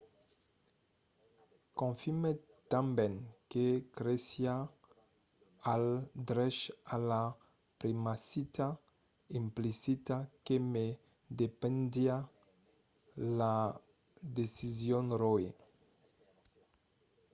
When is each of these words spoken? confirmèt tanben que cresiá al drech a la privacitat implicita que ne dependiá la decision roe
confirmèt 1.79 2.37
tanben 2.71 3.13
que 3.51 3.65
cresiá 3.97 4.55
al 5.73 5.85
drech 6.29 6.59
a 6.93 6.95
la 7.11 7.23
privacitat 7.81 8.75
implicita 9.39 10.15
que 10.45 10.55
ne 10.73 10.87
dependiá 11.41 12.17
la 13.39 13.55
decision 14.39 15.05
roe 15.21 15.49